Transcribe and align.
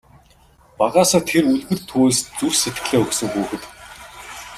Багаасаа 0.79 1.23
тэр 1.29 1.43
үлгэр 1.53 1.79
туульст 1.89 2.25
зүрх 2.37 2.55
сэтгэлээ 2.61 2.99
өгсөн 3.03 3.29
хүүхэд. 3.33 3.63